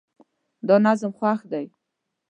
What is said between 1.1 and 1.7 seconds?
خوښ دی